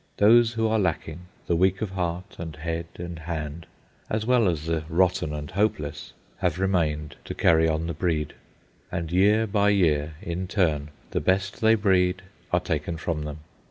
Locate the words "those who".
0.17-0.67